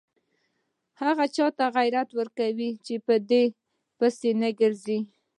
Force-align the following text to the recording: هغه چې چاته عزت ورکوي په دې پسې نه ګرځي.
هغه 1.01 1.25
چې 1.33 1.33
چاته 1.35 1.65
عزت 1.77 2.09
ورکوي 2.19 2.69
په 3.05 3.13
دې 3.29 3.43
پسې 3.97 4.29
نه 4.41 4.49
ګرځي. 4.59 4.99